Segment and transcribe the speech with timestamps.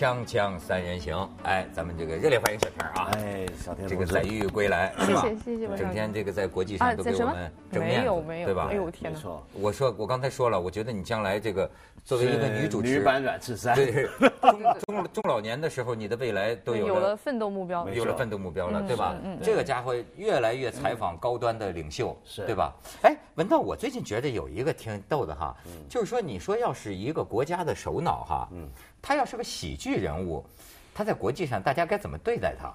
[0.00, 3.10] 锵锵三人行，哎，咱们这个热烈欢迎小天儿啊！
[3.16, 4.94] 哎，小天这个载誉归来？
[5.00, 8.46] 谢谢谢谢文整天这个在国际上都给我们正面没，有没有。
[8.46, 8.68] 对吧？
[8.70, 9.20] 哎呦我天哪！
[9.52, 11.70] 我说我刚才说了，我觉得你将来这个
[12.02, 14.08] 作为一个女主持，女版阮赤山，对
[14.40, 19.14] 中中中老年的时候，你的未来都有了有了奋斗目标，没有了奋斗目标了，嗯对吧？
[19.22, 19.38] 嗯？
[19.42, 22.46] 这个家伙越来越采访高端的领袖，是。
[22.46, 22.74] 对吧？
[23.02, 25.72] 哎，文道，我最近觉得有一个挺逗的哈，嗯。
[25.90, 28.48] 就是说，你说要是一个国家的首脑哈，
[29.02, 30.44] 他要是个喜剧人物，
[30.94, 32.72] 他在国际上大家该怎么对待他？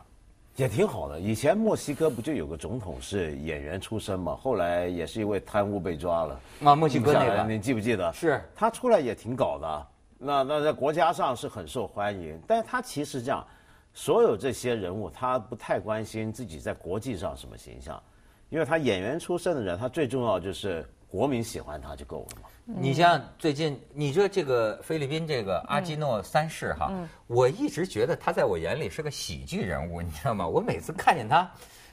[0.56, 1.20] 也挺好的。
[1.20, 4.36] 以前墨西哥不就有个总统是演员出身嘛？
[4.36, 6.40] 后来也是因为贪污被抓了。
[6.64, 8.14] 啊，墨西哥那个你记不记得？
[8.14, 13.46] 是他出来也挺搞的，那那在国家上是很受欢迎，但是他其实这样，
[13.94, 18.02] 所有这些人物他不太关心自己在国际上什么形象，
[18.50, 22.50] 因为他演员出身的人，他最重要就是国民喜欢他就够了嘛。
[22.66, 26.92] 你像最近，你说这个菲律宾这个阿基诺三世哈，
[27.28, 30.46] 我一直觉得他在我眼里是个喜剧人物，你知道吗？
[30.46, 31.50] 我每次看见他，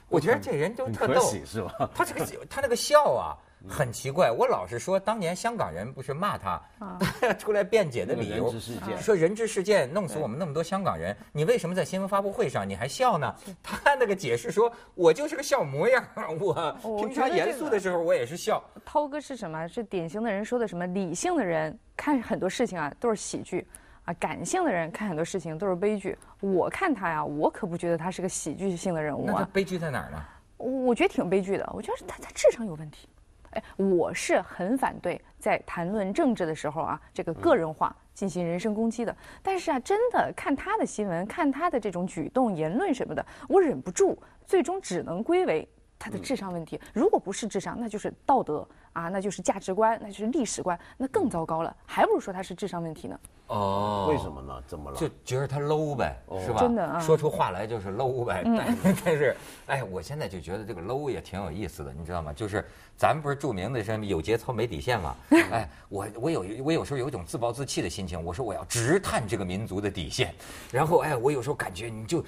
[0.09, 1.89] 我觉得这人就特逗，是吧？
[1.95, 3.37] 他这个他那个笑啊。
[3.67, 6.61] 很奇怪，我老是说，当年香港人不是骂他，
[7.39, 8.53] 出来辩解的理由
[8.99, 13.33] 说人质事件弄死我们那么多香港人，你为什么在新闻发布会上你还笑呢？
[13.63, 16.05] 他那个解释说，我就是个笑模样，
[16.39, 18.61] 我我平常严肃的时候我也是笑。
[18.83, 19.65] 涛哥是什么？
[19.67, 20.85] 是典型的人说的什么？
[20.87, 23.65] 理性的人看很多事情啊都是喜剧，
[24.03, 26.17] 啊，感性的人看很多事情都是悲剧。
[26.41, 30.21] 我看他呀，我可不觉得他是个喜剧性的人物啊，那悲剧在哪儿呢？
[30.57, 31.69] 我我觉得挺悲剧的。
[31.73, 33.07] 我觉得他他智商有问题。
[33.53, 39.15] 哎，我是很反对在谈论政治的时候啊，这个个人化进行人身攻击的。
[39.41, 45.67] 但是啊，真的看他的新闻，看他的这种举动、言论什么的，我忍不住，最终只能归为
[46.03, 46.77] 他的智商问题。
[46.91, 51.73] 如果不是智商，那就是道德啊，那就是价值观，那就是历史观，那更糟糕了。
[51.85, 53.17] 还不如说他是智商问题呢。
[53.47, 54.61] 哦为什么呢？
[54.67, 54.97] 怎么了？
[54.97, 56.59] 就觉得他 low 呗，是吧？
[56.59, 58.41] 真的啊说出话来就是 low 呗。
[58.45, 59.35] 但但是，
[59.67, 62.33] 哎，我现在就觉得这个 low 也挺有意思的，你知道吗？
[62.33, 62.65] 就是
[62.97, 65.15] 咱们不是著名的什么有节操没底线嘛？
[65.51, 70.33] 哎，我我有我有时候有一种自暴自弃的心情，我说我要直探这个民族的底线，
[70.71, 72.23] 然后哎，我有时候感觉你就。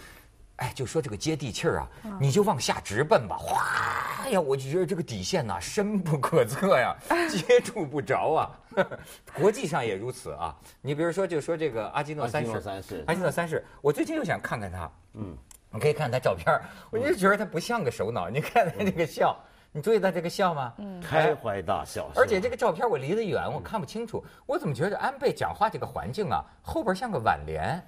[0.58, 1.88] 哎，就说这个接地气儿啊，
[2.20, 6.96] 你就往下直奔吧，哗呀，我就觉得这个底线呐、深不可测呀，
[7.30, 8.52] 接触不着啊。
[9.38, 10.56] 国际上也如此啊。
[10.82, 15.38] 你比如说，就说这个阿基诺三世，阿基诺三世阿基诺三世，我最近又想看看他，嗯，
[15.70, 18.30] 你可以看他照片儿，我就觉得他不像个首脑。
[18.30, 19.38] 你看他这个笑，
[19.72, 20.74] 你注意到这个笑吗？
[20.78, 24.24] 嗯，开怀大笑，而且这个照片我离得远，我看不清楚。
[24.46, 27.82] 我怎么觉得安倍讲话这个环境啊，后边像个挽联？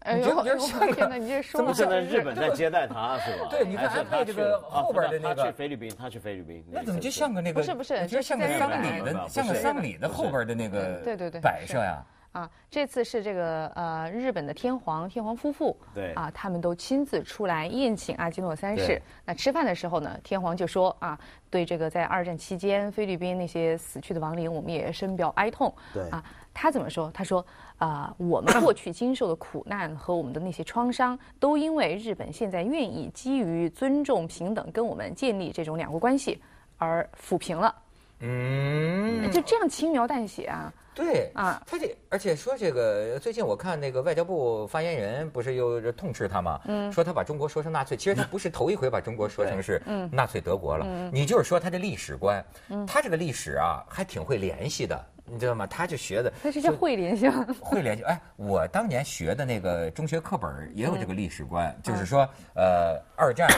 [0.00, 3.48] 哎你觉不觉得呦像个天哪，你这说怎么的现在是日本在接待他是吧？
[3.52, 7.60] 对你看还是安倍这个后边的那个他去菲律宾，他去菲律宾，那怎么就像个那个？
[7.60, 12.02] 不是不是就像个丧礼的，像个丧礼的后边的那个对对对摆设呀。
[12.32, 19.02] 啊，这次是这个呃日本的天皇天皇夫妇，对啊，他们都亲自出来宴请阿基诺三世。
[19.24, 21.18] 那吃饭的时候呢，天皇就说啊，
[21.50, 25.74] 对这个在二战期间菲律宾那些死去的亡灵，我们也深表哀痛。
[25.92, 27.10] 对啊，他怎么说？
[27.12, 27.44] 他说
[27.78, 36.40] 啊，我们过去经受的苦难和我们的那些创伤，都因为日本现在愿意基于尊重平等跟我们建立这种两国关系
[36.76, 37.74] 而抚平了。
[38.20, 40.72] 嗯，就这样轻描淡写啊。
[40.92, 46.60] 对啊他这而且说这个最近我看那个外交部发言人不是又痛斥他吗？
[46.66, 49.80] 嗯，说他把中国说成纳粹，其实他不是头一回把中国说成是
[50.10, 50.84] 纳粹德国了。
[51.10, 52.44] 你就是说他的历史观，
[52.86, 55.66] 他这个历史啊还挺会联系的，你知道吗？
[55.66, 57.32] 他就学的他是叫会联想。
[57.54, 58.02] 会联系。
[58.02, 63.48] 哎，我当年学的那个中学课本也有这个历史观，嗯就是说，呃，二战，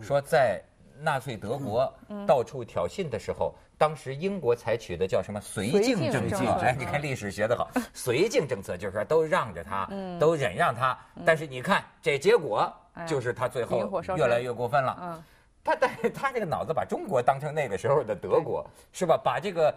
[0.00, 0.60] 说在
[1.00, 6.44] 纳粹德国嗯到处挑衅的时候，当时英国采取的叫什么绥绥靖政策？
[6.60, 12.72] 哎，你看历史学得好，绥靖政策就是说都让着他，嗯都忍让他，但是你看这结果
[13.06, 14.98] 就是他最后越来越过分了。
[15.00, 15.22] 嗯
[15.64, 19.16] 他但是他这个脑子把中国当成那个时候的德国，是吧？
[19.16, 19.72] 把这个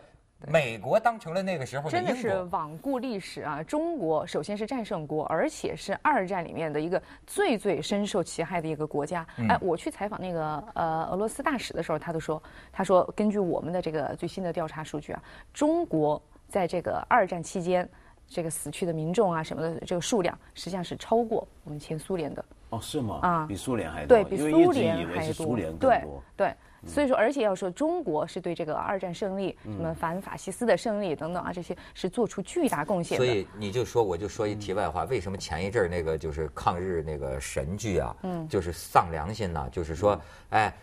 [0.48, 2.32] 美国当成了那个时候的真的是。
[2.52, 3.64] 罔顾历史啊！
[3.64, 9.26] 中国首先是战胜国，而且是二战里面的一个最最深受其害的一个国家。
[9.38, 12.42] 嗯哎，我去采访那个呃俄罗斯大使的时候，他都说，
[12.72, 15.24] 他说根据我们的这个最新的调查数据啊，
[15.54, 17.88] 中国在这个二战期间。
[18.28, 22.44] 这个死去的民众啊，什么的，这个数量实际上是超过我们前苏联的。
[22.72, 23.20] 哦，是吗？
[23.22, 26.24] 啊比苏联还多，对比苏联还多对多。
[26.36, 26.56] 对，
[26.86, 33.26] 所以说，而且要说中国是对这个二战胜利、什么反法西斯的胜利等等啊，这些是做出巨大贡献的。
[33.26, 40.74] 所以你就说，我就说一题外话，为什么前一阵儿那个就是抗日那个神剧啊，嗯，就是丧良心呢、就是说，哎，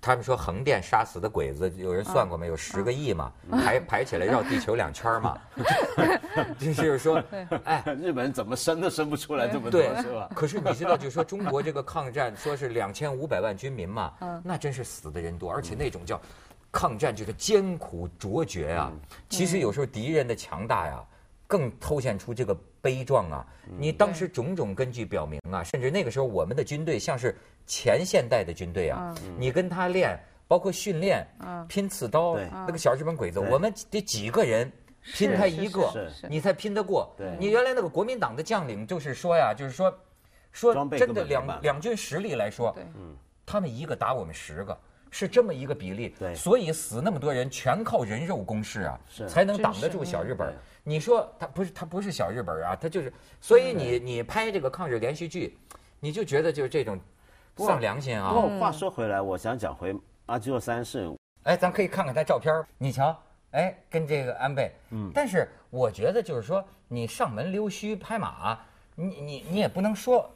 [0.00, 2.56] 他们说横店杀死的鬼子，有人算过没有？
[2.56, 5.36] 十个亿嘛，排排起来绕地球两圈嘛。
[6.58, 7.22] 就是说，
[7.64, 10.30] 哎，日本怎么生都生不出来这么多，是吧？
[10.34, 14.12] 可是你知道，就是说中国这个抗战，说是两千五百万军民嘛，
[14.44, 16.20] 那真是死的人多，而且那种叫
[16.70, 18.92] 抗战就是艰苦卓绝啊。
[19.28, 21.02] 其实有时候敌人的强大呀，
[21.48, 23.44] 更凸显出这个悲壮啊。
[23.76, 27.36] 你当时种种根据表明啊，甚至那个时候我们的军队像是
[27.66, 30.16] 前现代的军队啊，你跟他练，
[30.46, 31.26] 包括训练，
[31.66, 34.70] 拼刺刀对，那个小日本鬼子，我们得几个人。
[35.14, 35.90] 拼他一个
[36.28, 37.10] 你才拼得过。
[37.16, 37.34] 对。
[37.40, 39.90] 你原来那个国民党的将领就是说呀，就是说，
[40.52, 42.84] 说真的两两军实力来说对，
[43.46, 44.78] 他们一个打我们十个，
[45.10, 46.14] 是这么一个比例。
[46.18, 50.54] 对所以死那么多人，全靠人肉攻势啊，是才能挡得住小日本。
[50.84, 55.58] 你说他不是他不是小日本啊，他就是，所以你你拍这个抗日连续剧，
[56.00, 56.98] 你就觉得就是这种
[57.56, 58.32] 丧良心啊。
[58.32, 59.94] 不过话说回来，我想讲回
[60.26, 61.10] 阿基洛三世，
[61.42, 63.14] 哎，咱可以看看他照片儿你瞧，
[63.50, 68.58] 哎，跟这个安倍，嗯，但是我觉得就是说，你上门溜须拍马，
[68.94, 70.30] 你你你也不能说，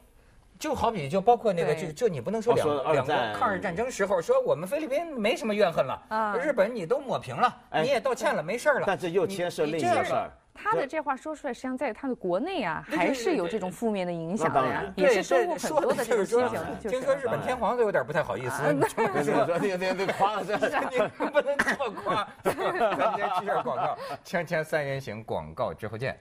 [0.58, 10.30] 就好比就包括那个，就就你不能说两两国抗日战争时候说我们菲律宾没什么怨恨了，啊日本你都抹平了，哎你也道歉了，没事儿了，但这又牵涉另一个事儿。
[10.54, 16.78] 他的这话说出来，实际上在他的国内啊，还是有这种负面的影响的呀那当然，也是收对获很说多的这就是说种批评。
[16.78, 20.54] 就是听说日本天皇都有点不太好意思，你说说你你你夸了这，
[20.90, 22.28] 你不能这么夸。
[22.42, 26.16] 咱先去下广告，锵锵三人行广告之后见。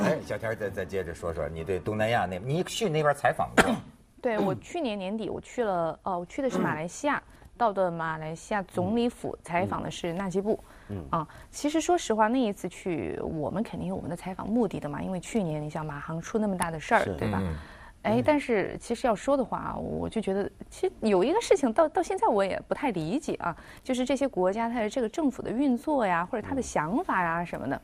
[0.00, 3.74] 哎，小天再再接着说说你对东南亚那，你去那边采访过？
[4.20, 7.22] 对我去年年底我去了，呃，我去的是马来西亚，
[7.56, 10.58] 到的马来西亚总理府采访的是纳吉布。
[10.88, 17.38] 嗯啊，其实说实话，那一次去，我们肯定有我们的采访目的的嘛，因为去年你像马航出那么大的事儿，对吧？
[17.42, 17.54] 嗯
[18.02, 27.80] 哎，但是其实要说的话，我就觉得，其实有一个事情到到现在我也不太理解啊，就是这些国家它的这个政府的运作呀，或者它的想法呀什么的，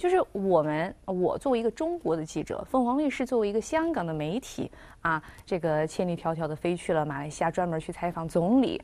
[0.00, 4.70] 就是我们我作为一个中国的记者，凤凰卫视作为一个香港的媒体
[5.02, 8.80] 啊，这个千里迢迢的飞去了马来西亚，专门去采访总理。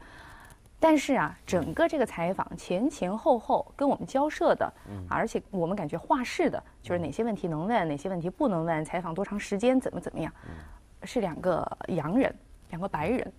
[0.79, 4.71] 但是啊，整个这个采访前前后后跟我们交涉的，
[5.09, 10.31] 而且我们感觉话事的，就是哪些问题能问，哪些问题不能问，采访多长时间，怎么怎么样，
[11.05, 12.31] 是两个洋人，
[12.69, 13.33] 两个白人，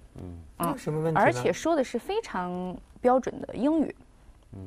[0.57, 1.21] 啊什么问题？
[1.21, 3.95] 而且说的是非常标准的英语。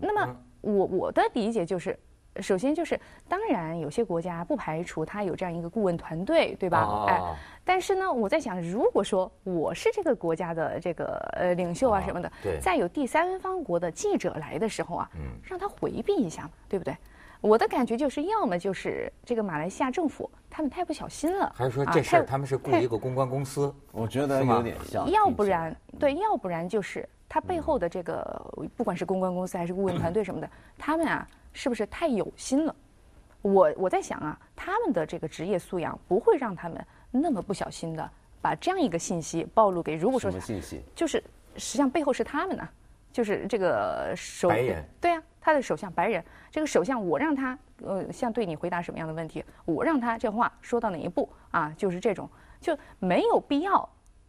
[0.01, 1.99] 那么我我的理解就是，
[2.37, 2.99] 首先就是，
[3.29, 6.83] 当然有些国家不排除他有这样一个顾问团队，对吧？
[6.83, 7.21] 哦哎，
[7.65, 16.97] 但是呢，我在想，如果说我是这个国家的这个呃领袖啊哦什么的，对再有第三方国的记者来的时候啊，嗯让他回避一下嘛，对不对？
[17.41, 23.75] 我的感觉就是，要么就是这个马来西亚政府他们太不小心了，还是说啊这事儿他们是雇一个公关公司？
[23.93, 25.11] 我觉得有点像。
[25.11, 28.45] 要不然对，要不然就是他背后的这个，
[28.77, 32.75] 不管是公关公司还是顾问团队什么的， 他们啊，是不是太有心了？
[33.43, 38.11] 我我在想啊，他们的这个职业素养不会让他们那么不小心的
[38.43, 40.83] 把这样一个信息暴露给，如果说什么信息？
[40.95, 41.23] 就是
[41.57, 42.69] 实际上背后是他们呢、
[43.13, 52.29] 就是这个首白人对啊，他的首相白人，这个首相我让他呃像对你回答什么样的问题，我让他这话说到哪一步啊，就是这种
[52.61, 53.89] 就没有必要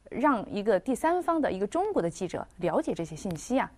[0.09, 3.69] 让一个第三方的一个中国的记者了解这些信息啊。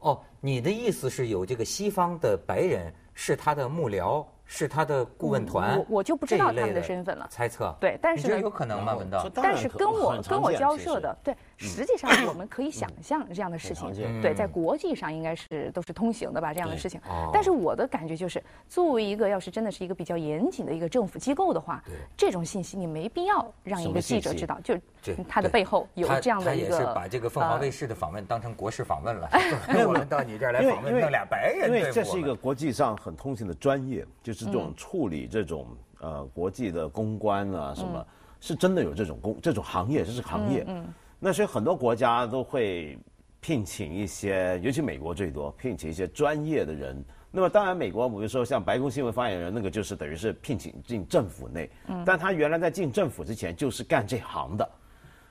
[0.00, 5.78] 哦，你的意思是有这个西方的白人是他的幕僚，是他的顾问团？
[5.78, 7.74] 我我就不知道这一类他们的身份了猜测。
[7.80, 8.94] 对但是呢你觉得有可能吗？
[8.94, 9.22] 文道？
[9.28, 16.98] 当但然可是跟我跟我交涉的，对，实际上我们可以想象这样的事情对，在国际上应该是都是通行的吧，这样的事情。
[17.08, 17.30] 哦。
[17.32, 21.82] 但是我的感觉就是，作为一个要是真的是一个比较严谨的一个政府机构的话，
[22.16, 29.28] 这种信息你没必要让一个记者知道，就这他的背后有这样的一他也是把这个凤凰呃卫视的访问当成国事访问了。
[29.86, 35.66] 我们到你这儿来访问，弄俩白人因为这是一个国际上很通行的专业，就是这种处理这种
[36.00, 38.06] 呃国际的公关啊什么，
[38.40, 40.64] 是真的有这种工这种行业，这是行业。
[40.66, 40.86] 嗯，
[41.20, 42.98] 那所以很多国家都会
[43.40, 47.04] 聘请一些，尤其美国最多聘请一些专业的人。
[47.30, 51.70] 那么当然，美国比如说像白宫新闻发言人，那个就是等于是聘请进政府内，
[52.04, 54.68] 但他原来在进政府之前就是干这行的。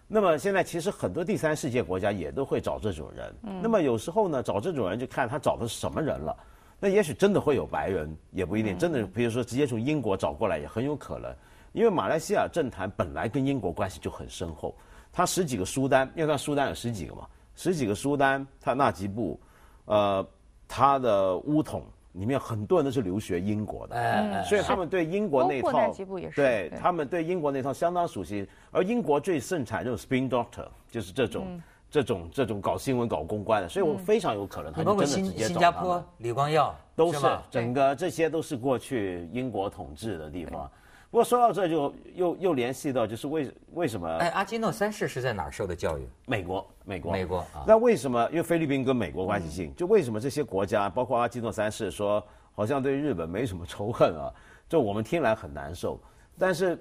[0.08, 3.62] 那么现在其实很多第三世界国家也都会找这种人。
[3.62, 6.36] 那么有时候呢，找这种人就看他找的是什么人了。
[6.80, 8.78] 那也许真的会有白人，也不一定。
[8.78, 11.36] 真的，比如说直接从英国找过来也很有可能，
[11.74, 14.74] 因为马来西亚政坛本来跟英国关系就很深厚。
[15.20, 19.38] 他十几个书单，因为他书单有十几个嘛，十几个书单，他那几部，
[19.84, 20.26] 呃，
[20.66, 21.84] 他的乌统
[22.14, 23.98] 里面很多人都是留学英国的。
[23.98, 28.48] 哎哎所以他们对英国那套对对他们对英国那套相当熟悉。
[28.72, 31.62] 而英国最盛产这种 spin doctor，就是这种
[31.92, 37.44] 这种这种搞新闻、搞公关的，所以我非常有可能他就你包括真的直接新新加坡李光耀都是吧？
[37.52, 40.72] 整个这些都是过去英国统治的地方。
[41.12, 46.08] 不过说到这就又又联系到就是为为什么哎，阿基诺三世是在哪儿受的教育？
[46.28, 52.24] 美国美国美国啊那为什么因为菲律宾跟美国关系近，就为什么这些国家包括阿基诺三世说
[52.54, 54.34] 好像对日本没什么仇恨啊？
[54.68, 56.00] 就我们听来很难受，
[56.38, 56.78] 但是。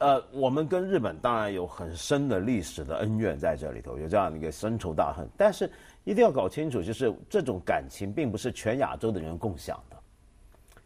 [0.00, 5.28] 呃，我们跟日本当然有很深的历史的恩怨在这里头，有这样的一个深仇大恨。
[5.36, 5.68] 但是
[6.04, 9.96] 一定要搞清楚，就是这种感情并不是全亚洲的人共享的，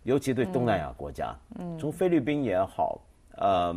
[0.05, 3.01] 尤其对东南亚国家，嗯，从菲律宾也好，
[3.37, 3.75] 呃，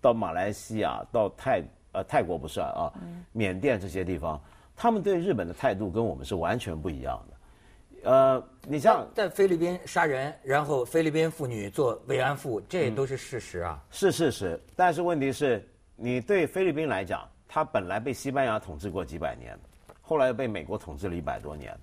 [0.00, 2.92] 到马来西亚，到泰呃泰国不算啊，
[3.32, 4.40] 缅甸这些地方，
[4.76, 7.36] 他们对日本的态度跟我们是完全不一样的。
[8.04, 13.82] 呃，你像在菲律宾杀人，然后菲律宾妇女做慰安妇，这都是事实啊。
[13.90, 19.58] 是事实，但是问题是，你对菲律宾来讲，它本来被西班牙统治过几百年，
[20.00, 21.76] 后来又被美国统治了一百多年，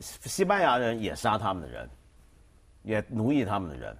[0.00, 1.88] 西西班牙人也杀他们的人，
[2.86, 3.94] 也奴役他们的人。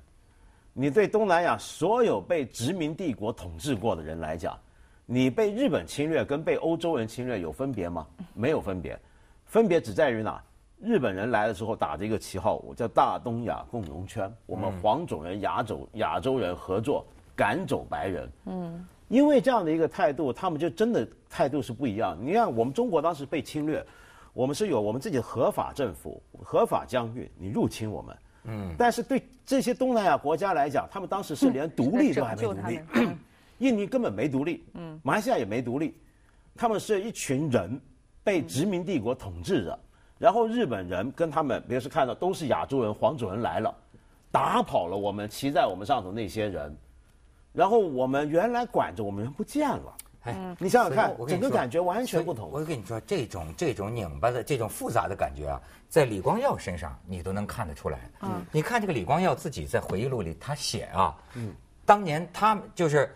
[0.73, 4.57] 你对东南亚所有被殖民帝国统治过的人来讲，
[5.05, 8.07] 你被日本侵略跟被欧洲人侵略有分别吗？
[8.33, 8.99] 没有分别，
[9.45, 10.41] 分别只在于哪？
[10.79, 18.31] 日本人来的时候打着一个旗号，我叫大东亚共荣圈，我们黄种人、亚洲亚洲人合作赶走白人。
[18.45, 22.17] 嗯，因为这样的一个态度，他们就真的态度是不一样。
[22.21, 23.85] 你看，我们中国当时被侵略，
[24.35, 28.15] 我们是有我们自己的合法政府、合法疆域，你入侵我们。
[28.47, 32.81] 嗯，但是对这些东南亚国家来讲，他们当时是 连独立都还没独立，
[33.59, 35.95] 印尼根本没独立，嗯，马来西亚也没独立，
[36.55, 37.81] 他们是一群人
[38.23, 39.79] 被殖民帝国统治着。
[40.19, 43.75] 然后日本人跟他们，比如说看到都是亚洲人、黄种人来了，
[44.31, 46.75] 打跑了我们骑在我们上头那些人，
[47.53, 49.95] 然后我们原来管着我们人不见了。
[50.27, 52.51] 哎，你想想看，整个感觉完全不同。
[52.53, 57.99] 我跟你说，这种这种拧巴的、这种复杂的感觉啊，在李光耀身上你都能看得出来。
[58.23, 61.55] 嗯，你看这个李光耀自己在回忆录里他写啊，嗯，
[61.85, 63.11] 当年他就是，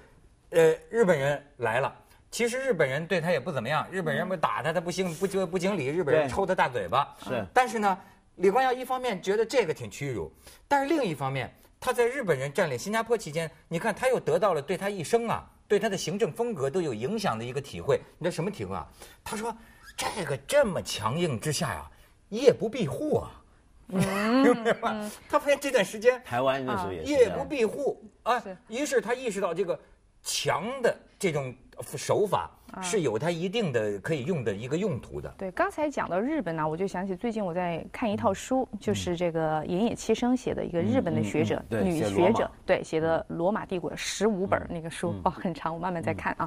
[0.51, 1.95] 呃，日本人来了。
[2.31, 7.13] 其实日本人对他也不怎么样，日本人不打他，他不行不就不讲理，日本人抽他大嘴巴。
[7.25, 7.99] 是，但是呢，
[8.37, 10.33] 李光耀一方面觉得这个挺屈辱，
[10.69, 18.01] 但是另一方面，他在日本人占领新加坡期间，你看他又得到了对他一生啊，对他的行政风格都有影响的一个体会。
[18.19, 18.85] 你知道什么体会啊？
[19.23, 19.57] 他说，
[19.97, 21.89] 这个这么强硬之下呀，
[22.31, 23.41] 夜不闭户啊，
[23.87, 25.09] 明白吗？
[25.29, 29.79] 他发现这段时间台湾那时候也夜不闭户啊，于是他意识到这个
[30.23, 31.55] 强的这种。
[31.97, 32.51] 手法
[32.83, 35.33] 是有它一定的可以用的一个用途的。
[35.39, 46.47] 对，刚才讲到日本呢，我就想起最近我在看一套书，就是这个岩野七生写的一个日本的学者，女学者，对，写的《罗马帝国》十五本那个书，哦，很长，我慢慢在看啊。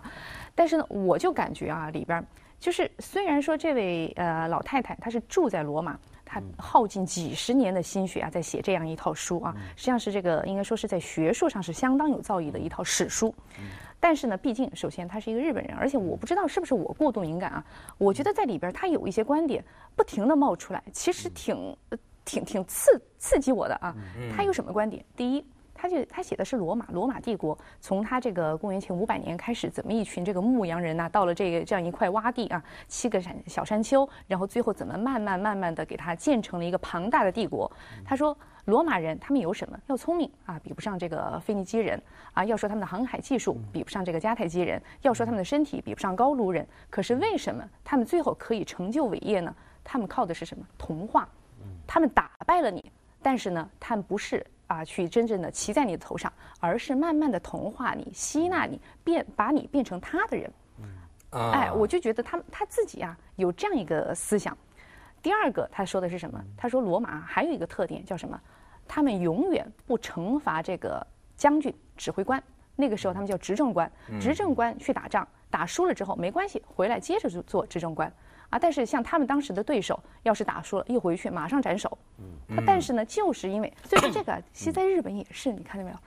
[0.53, 2.24] 但是呢，我就感觉啊，里边
[2.60, 6.00] 就是虽然说这位呃老太太她是住在罗马，
[6.34, 13.34] 她耗尽几十年的心血啊，在写这样一套书啊，实际上是这个应该说是在学术上是相当有造诣的一套史书。
[14.00, 17.63] 但是呢，毕竟首先他是一个日本人，而且我不知道是不是我过度敏感啊。
[18.00, 19.63] 我觉得在里边他有一些观点
[19.96, 21.78] 不停的冒出来，其实挺
[22.25, 23.96] 挺挺刺刺激我的啊。
[24.36, 25.06] 他有什么观点？
[25.16, 25.46] 第一，
[25.84, 37.70] 他就他写的是罗马罗马帝国，从他这个公元前五百年开始，怎么一群这个牧羊人呐，到了这个这样一块洼地啊，七个山小山丘，然后最后怎么慢慢慢慢的给他建成了一个庞大的帝国。
[38.06, 38.34] 他说。
[38.68, 39.78] 罗马人他们有什么？
[39.88, 42.46] 要聪明啊，比不上这个腓尼基人啊。
[42.46, 44.82] 要说他们的航海技术，比不上这个迦太基人。
[45.02, 46.66] 要说他们的身体，比不上高卢人。
[46.90, 49.54] 可是为什么他们最后可以成就伟业呢？
[49.84, 50.66] 他们靠的是什么？
[50.78, 51.28] 童话。
[51.86, 52.90] 他们打败了你，
[53.22, 60.51] 但是呢，他们不是啊，去真正的骑在你的头上，而是慢慢的同化你，吸纳你，变把你变成他的人。
[60.80, 64.58] 嗯哎，我就觉得他他自己啊，有这样一个思想。
[65.22, 66.44] 第二个，他说的是什么？
[66.58, 68.39] 他说罗马还有一个特点叫什么？
[68.88, 72.42] 他们永远不惩罚这个将军、指挥官。
[72.75, 78.12] 那个时候他们叫执政官，执政官去打仗，打输了之后没关系，回来接着做做执政官。
[78.54, 81.98] 啊，但是像他们当时的对手，要是打输了，一回去马上斩首。
[82.20, 82.64] 嗯。
[82.68, 85.98] 但是呢，就是因为，所以说这个其实在日本也是，你看到没有？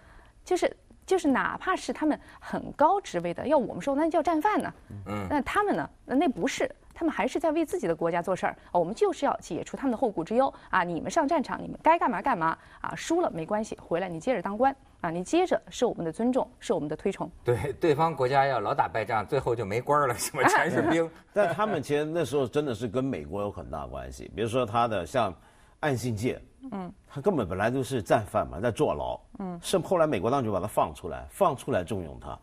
[0.44, 4.72] 就是就是，哪怕是他们很高职位的，要我们说那叫战犯呢。
[5.06, 5.26] 嗯。
[5.28, 5.90] 那他们呢？
[6.04, 6.70] 那不是。
[6.96, 10.82] 他们还是在为自己的国家做事儿，我们就是要解除他们的后顾之忧啊！
[10.82, 12.94] 你们上战场，你们该干嘛干嘛啊！
[12.96, 15.10] 输了没关系，回来你接着当官啊！
[15.10, 17.30] 你接着受我们的尊重，受我们的推崇。
[17.44, 21.08] 对，对方国家要老打败仗，最后就没官了，什么全是兵。
[21.34, 25.34] 但他们其实那时候真的是跟美国有很大关系，比如说他的像
[25.80, 26.40] 岸信介，
[26.72, 32.38] 嗯，他根本本来就是战犯嘛，在坐牢，嗯，是后来美国当局把他放出来，放出来重用他。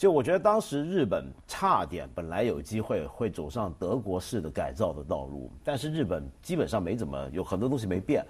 [0.00, 8.24] 就我觉得当时日本差点本来有机会会走上德国式的改造的道路，但是日本基本上没怎么有很多东西没变。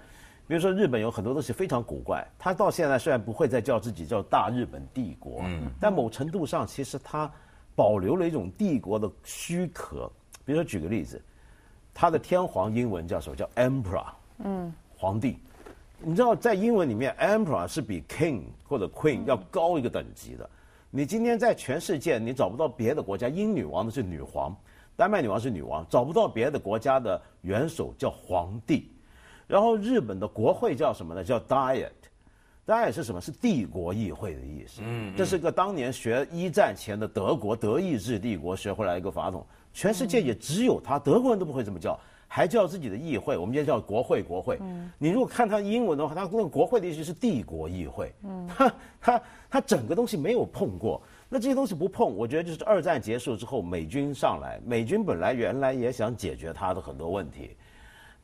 [0.49, 7.31] 比如说日本有很多东西非常古怪，它到现在虽然不会再叫自己叫大日本帝国，嗯但某程度上其实它
[7.77, 10.11] 保留了一种帝国的虚壳。
[10.45, 11.23] 比如说举个例子，
[11.95, 13.37] 它的天皇英文叫什么？
[13.37, 14.07] 叫 emperor，
[14.39, 15.39] 嗯，皇帝。
[16.01, 20.51] 你知道在英文里面，emperor 是比 king 或者 queen 要高一个等级的。
[20.93, 24.53] 你今天在全世界，你找不到别的国家，英女王的是女皇，
[24.97, 28.91] 丹麦女王是女王，找不到别的国家的元首叫皇帝。
[29.47, 31.23] 然后日本的国会叫什么呢？
[31.23, 33.21] 叫 Diet，Diet 是什么？
[33.21, 34.81] 是帝国议会的意思。
[34.85, 41.97] 嗯，这是个当年学一战前的德国德意志帝国学回来一个法统，全世界也只有他，德国人都不会这么叫。
[42.33, 44.23] 还叫自己的议会，我们今天叫国会。
[44.23, 44.57] 国会，
[44.99, 48.13] 你如果看他英文的话，他那个国会的意思是帝国议会。
[48.23, 51.03] 嗯，它它它整个东西没有碰过。
[51.29, 57.57] 那这些东西不碰，我觉得就是二战结束之后，美军上来，美军本来原来也想解决他的很多问题，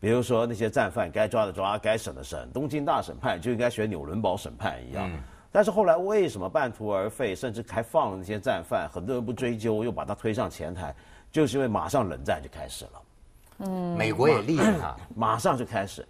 [0.00, 5.11] 比如说那些战犯该抓的抓，该审的审，东京大审判就应该学纽伦堡审判一样。
[5.52, 10.95] 但是后来为什么半途而废，甚至还放了那些战犯，很多人不追究，又把他推上前台，
[11.33, 13.02] 就是因为马上冷战就开始了。
[13.61, 16.06] 嗯，美国也厉害啊，马上就开始，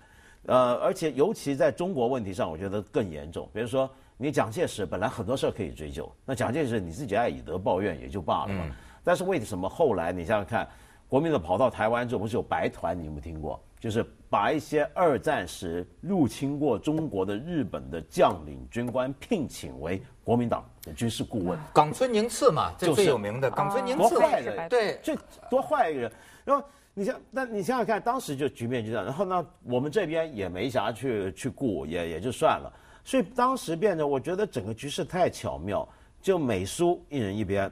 [0.47, 3.49] 呃，而且尤其在中国问题上，我觉得更严重。
[3.53, 8.65] 比如说，你蒋介石本来很多事儿可以追究，那蒋介石你自己爱以德报怨也就罢了嘛。
[9.05, 10.67] 但是为什么后来你想想看，
[11.09, 12.99] 国民党跑到台湾之后，不是有白团？
[12.99, 13.63] 你有没有听过？
[13.79, 21.59] 就是把一些二战时入侵过中国的日本的将领军官聘请为国民党的军事顾问。
[21.75, 25.17] 冈村宁次嘛，这最有名的冈村宁次，多坏人，对，这
[25.51, 26.13] 多坏一个人，
[26.45, 26.65] 然后。
[26.99, 32.73] 你想，那你想想看，当时就局面就这样，然后呢，我们这边也没啥去去顾，也也就算了。
[33.07, 35.89] 所以当时变得，我觉得整个局势太巧妙，
[36.21, 37.71] 就美苏一人一边，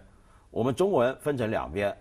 [0.48, 1.92] 我们中文分成两边，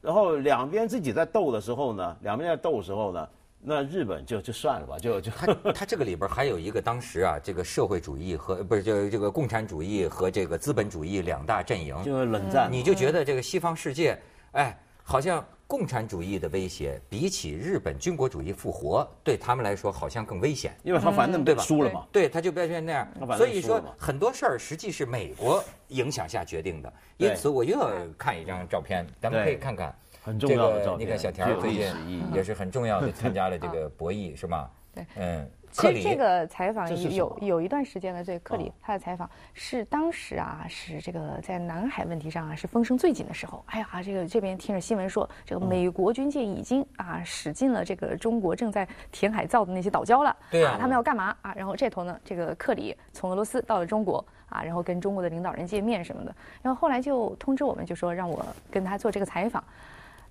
[0.00, 3.28] 然后两边自己在斗的时候呢，两边在斗的时候呢，
[3.60, 14.18] 那日本就就算了吧，就就他 他这个里边还有一个当时啊，这个社会主义和不是就这个共产主义和这个资本主义两大阵营，就是冷战，你就觉得这个西方世界，
[14.52, 15.44] 哎，好像。
[15.68, 23.06] 共产主义的威胁比起日本军国主义复活，对他们来说好像更危险，因为他反正对吧输了嘛，对他就变成那样。
[23.36, 26.90] 所以说很多事儿实际是美国影响下决定的。
[27.18, 31.06] 因此我又要看一张照片，咱们可以看看很重要的照片。
[31.06, 34.70] 你看小田最近也是很重要的参加了这个博弈，是吗？
[34.94, 35.50] 对，嗯。
[35.70, 43.62] 其实这个采访有有一段时间了，这个克里他的采访是当时啊，是这个在南海问题上啊是风声最紧的时候。
[43.66, 50.36] 哎呀，这个这边听着新闻说，这个美国军舰已经啊驶进了这个中国正在填海造的那些岛礁了。
[50.50, 51.54] 对啊，他们要干嘛啊？
[51.54, 56.34] 然后这头呢，这个克里从俄罗斯到了中国啊，然后跟中国的领导人见面什么的。
[56.62, 59.62] 然后后来就通知我们，就说让我跟他做这个采访。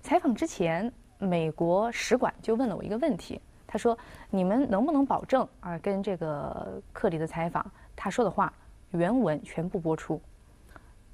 [0.02, 3.40] 采访之前，美国使馆就问了我一个问题。
[3.70, 3.96] 他说
[4.30, 5.76] ：“你们能不能保证啊？
[5.78, 8.50] 跟这个克里的采访，他说的话
[8.92, 10.18] 原文全部播出？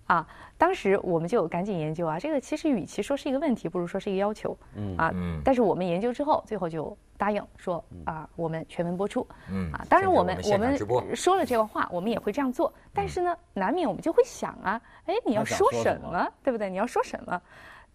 [0.06, 0.24] 啊，
[0.56, 2.16] 当时我们就赶紧研究啊。
[2.16, 4.56] 这个其实与其说是一个问题，不如说是一个要求。
[4.76, 5.12] 嗯啊，
[5.44, 9.26] 但是我们研究之后，最后就答应说啊，我们全文播出。
[9.50, 10.78] 嗯啊，当然我们我们
[11.16, 12.72] 说了这个话，我们也会这样做。
[12.92, 16.70] 但是呢，难免我们就会想啊，哎，你要说什么，对不对？
[16.70, 17.42] 你要说什么？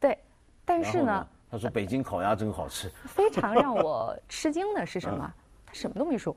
[0.02, 0.17] 对，
[0.65, 5.34] 但是呢。”他说：“北京烤鸭真好吃。”非常让我吃惊的是什么？
[5.66, 6.36] 他什么都没说。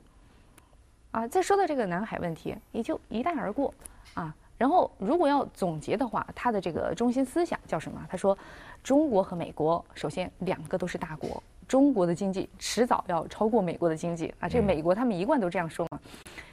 [1.11, 3.71] 啊，再说到这个南海问题，也就一带而过。
[4.15, 8.03] 啊，然后如果要总结的话，他的这个中心思想叫什么？
[8.09, 8.35] 他说
[8.83, 14.33] ：“中国和美国，首先两个都是大国，中国的经济迟早要超过美国的经济。
[14.39, 15.99] 啊，这个美国他们一贯都这样说嘛。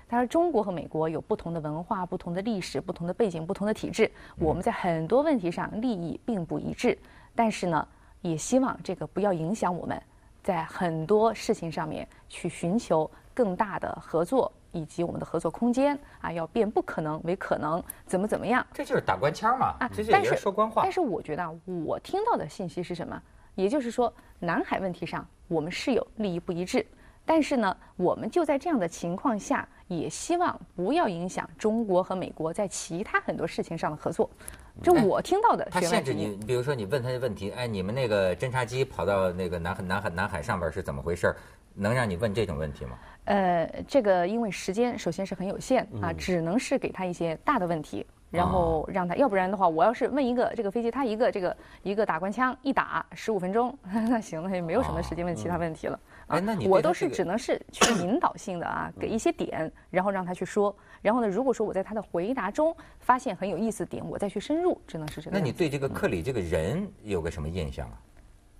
[0.07, 6.99] 他说中国和美国有不同的文化、不同的历史、不同的背景、不同的体制，我们在很多问题上利益并不一致，
[7.35, 7.89] 但是呢。”
[8.23, 10.01] 也希望这个不要影响我们，
[10.43, 18.65] 在很多事情上面去寻求更大的合作以及我们的合作空间啊，要变不可能为可能，怎么怎么样？
[18.73, 19.91] 这就是打官腔嘛啊！
[20.11, 20.83] 但是说官话。
[20.83, 23.21] 但是我觉得啊我听到的信息是什么？
[23.55, 26.87] 也就是说，南海问题上我们是有利益不一致，
[27.25, 34.31] 但是呢，我们就在这样的情况下，也希望不要影响中国和美国在其他很多事情上的合作。
[34.83, 41.35] 这我听到的，他限制你，比如说你问他的问题，哎，你们那个侦察机跑到那个南海南海南海上边是怎么回事？
[41.75, 42.99] 能让你问这种问题吗？
[43.25, 55.99] 呃，这个因为时间首先是很有限啊，只能是给他一些大的问题，然后让他，要不然的话，我要是问一个这个飞机，他一个这个一个打官腔一打十五分钟， 那行了，也没有什么时间问其他问题了。
[56.31, 60.75] 哎那你对我他这个都是只能是 去引导性的啊，给一些点，然后让他去说。
[61.03, 65.41] 然后呢，如果说我在他的回答中发现很有意思的点，我再去深入，只能是这个样。
[65.41, 67.99] 那你对这个克里这个人有个什么印象啊？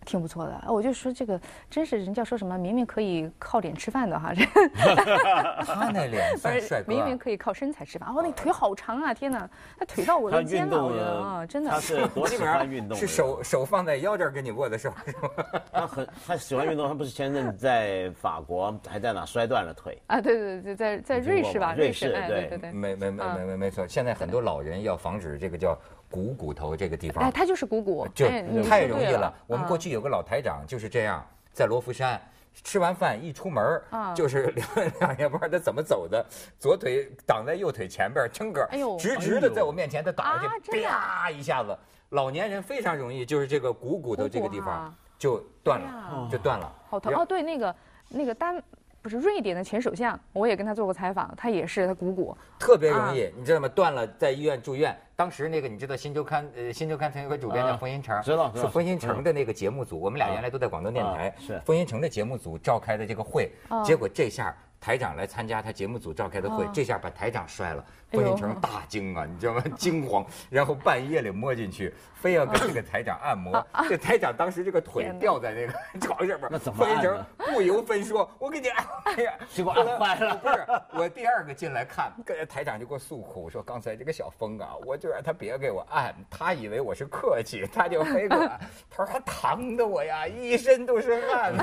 [0.05, 4.45] 挺不错的，我就说这个真是人家说什么，明明可以靠脸吃饭的哈，这
[5.65, 8.09] 他那脸不是算帅哥啊，明明可以靠身材吃饭。
[8.09, 9.13] 哦，那腿好长啊！
[9.13, 11.81] 天哪，他腿到我的肩了，我觉得啊，真的他。
[11.81, 14.93] 是多喜欢运动是手手放在腰这儿跟你握的手？
[15.73, 22.73] 他很他喜欢运动，他不是前阵在法国还在哪摔断了腿，啊，对对对，在在瑞士吧，瑞士对对对。
[22.73, 25.77] 没没没没没没错，现在很多老人要防止这个叫
[26.11, 28.27] 股骨头这个地方哎，，他就是股骨，就
[28.63, 29.33] 太容易了。
[29.47, 32.21] 我们啊过去有个老台长就是这样，在罗浮山。
[32.65, 33.81] 吃完饭一出门
[34.13, 34.69] 就是两
[34.99, 36.27] 两也不知道他怎么走的，
[36.59, 46.65] 左腿挡在右腿前边儿，撑个哎呦直直的在我面前，他倒下啊去，啪一下子，老年人非常容易就是这个股骨头这个地方就断了，就断了。
[46.65, 47.25] 然好疼哦！
[47.25, 47.75] 对，那个
[48.09, 48.61] 那个丹
[49.03, 53.69] 不是瑞典的前首相，我也跟他做过采访，他也是他鼓鼓特别容啊易，你知道吗？
[53.69, 54.95] 断了，在医院住院。
[55.17, 59.99] 当时那个你知道《新周刊》呃，《新周刊》曾有个主编叫啊冯新成，知道冯新成的那个节目组。
[60.01, 67.85] 我们俩啊原来都在广东电台啊，是冯新成的节目组召开的这个会啊，结果这下台长来参加他节目组召开的会啊，这下把台长摔了。
[68.13, 69.63] 哎呦冯银成大惊啊，你知道吗？
[69.77, 73.65] 惊慌，然后半夜里摸进去，非要跟这个台长按摩。
[73.89, 78.87] 这台长当时这个腿吊在那个床上边，那怎么冯银成不由分说，我给你按。
[79.05, 88.61] 哎呀，结果按坏了 不是，我第二个进来看，跟台长就给我诉苦，说刚才这个小峰啊，我就让他别给我按，他以为我是客气，他就非给我按。
[88.91, 91.55] 他说他疼的我呀，一身都是汗。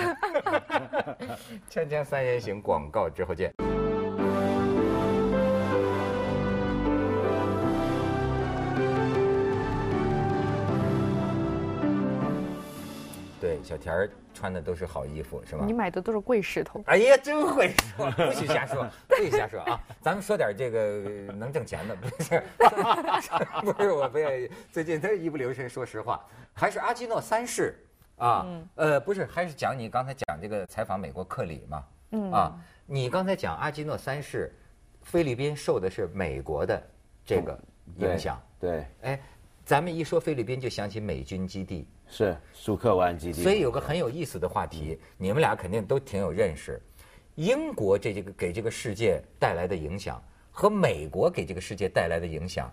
[1.70, 3.54] 锵锵三人行广告之后见。
[13.68, 15.74] 小田儿穿的都是好衣服，是吧你？
[15.74, 16.82] 买的都是贵石头。
[16.86, 19.78] 哎呀，真会说，不许瞎说，不许瞎说啊！
[20.02, 22.42] 咱们说点这个能挣钱的，不是？
[23.74, 27.76] 不是我不愿意最近他一不留神，说实话，还是阿基诺三世
[28.16, 34.50] 啊，呃，不是，还是讲你刚才讲这个采访美国克里嘛，嗯啊，你刚才讲阿基诺三世，
[35.02, 36.82] 菲律宾受的是美国的
[37.26, 37.60] 这个
[37.98, 39.20] 影响，对，哎，
[39.68, 46.82] 咱们一说菲律宾就想起美军基地，是苏克湾基地，所以有个很有意思的话题，你们俩肯定都挺有认识。
[47.36, 52.72] 英国这这个给这个世界带来的影响和美国给这个世界带来的影响，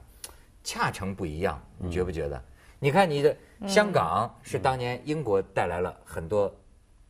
[0.63, 2.41] 恰成不一样，你觉不觉得？
[2.79, 6.55] 你看你的香港是当年英国带来了很多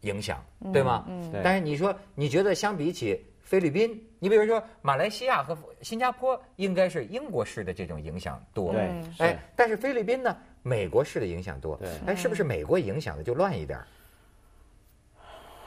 [0.01, 0.43] 影响，
[0.73, 1.05] 对吗？
[1.31, 1.43] 对。
[1.45, 8.73] 但是你说你觉得相比起菲律宾，你比如说马来西亚和新加坡，应该是英国式的这种影响多。
[8.73, 11.77] 对哎，但是菲律宾呢，美国式的影响多。
[11.77, 13.79] 对哎，是不是美国影响的就乱一点？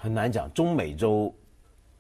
[0.02, 0.52] 很难讲。
[0.54, 1.34] 中美洲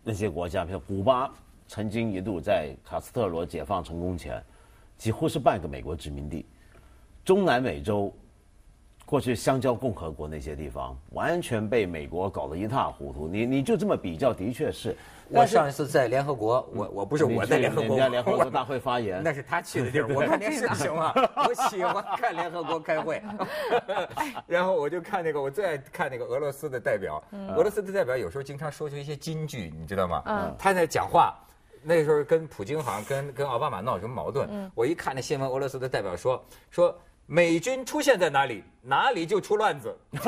[0.03, 1.31] 那些国家，比如古巴，
[1.67, 4.43] 曾经一度在卡斯特罗解放成功前，
[4.97, 6.43] 几乎是半个美国殖民地。
[7.23, 8.11] 中南美洲，
[9.05, 13.27] 过去香蕉共和国那些地方，完全被美国搞得一塌糊涂。
[13.27, 14.97] 你你就这么比较，的确是。
[15.29, 21.13] 我上一次在联合国，我我不是我在联合国，联合我国大会发言，那是他去的地儿， 我看电视行吗？
[21.47, 23.21] 我喜欢看联合国开会，
[24.47, 27.21] 然后我就看那个，我最爱看那个俄罗斯的代表。
[27.55, 30.23] 俄罗斯的代表有时候经常说出一些金句，你知道吗？
[30.25, 31.35] 嗯他在讲话。
[31.83, 36.93] 那时候跟普京好像跟跟奥巴马闹什么矛盾，嗯我一看那新闻，俄罗斯的代表说说
[37.29, 39.93] 美军出现在哪里，哪里就出乱子。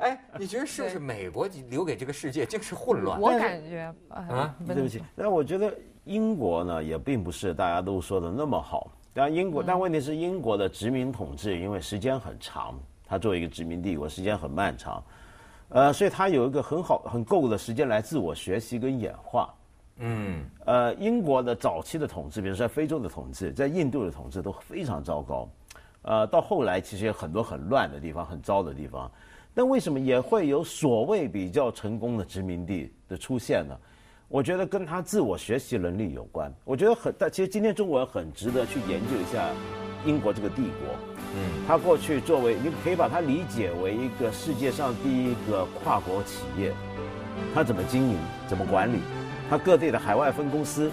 [0.00, 3.20] 哎，你觉得是不是美国留给这个世界竟是混乱？
[3.20, 8.88] 我感觉啊啊，对不起，但我觉得英国呢也并不是大家都说的那么好。
[9.12, 15.02] 但英国，但问题是英国的殖民统治因为时间很长，它作为一个殖民帝国，时间很漫长，
[15.70, 19.52] 呃，所以它有一个很好很够的时间来自我学习跟演化。
[19.98, 25.48] 嗯，呃，英国的早期的统治，比如说在非洲的统治，在印度的统治都非常糟糕。
[26.04, 29.10] 呃，到后来其实有很多很乱的地方，很糟的地方。
[29.52, 33.76] 但为什么也会有所谓比较成功的殖民地的出现呢？
[34.28, 36.52] 我觉得跟他自我学习能力有关。
[36.64, 39.48] 我觉得很，但其实今天中国人很值得去研究一下
[40.04, 40.96] 英国这个帝国。
[41.36, 46.72] 嗯，他过去作为，你可以把它理解为一个世界上第一个跨国企业，
[47.54, 48.16] 他怎么经营，
[48.48, 48.98] 怎么管理，
[49.48, 50.90] 它各地的海外分公司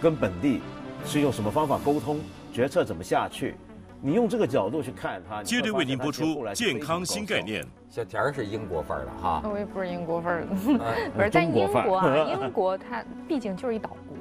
[0.00, 0.60] 跟本地
[1.04, 2.20] 是用什么方法沟通，
[2.52, 3.56] 决策怎么下去。
[4.00, 7.64] 你用这个角度去看它，接着为您播出健康新概念。
[7.88, 9.42] 小田儿是英国范儿的哈。
[9.44, 10.78] 我也不是英国范儿的，嗯。
[11.16, 14.18] 不是，在英国英国它毕竟就是一岛国，